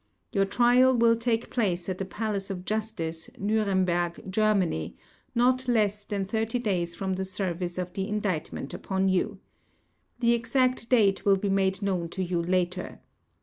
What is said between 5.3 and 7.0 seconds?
not less than 30 days